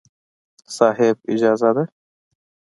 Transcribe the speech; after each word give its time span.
صاحب! 0.77 1.15
اجازه 1.33 1.71
ده. 1.75 1.83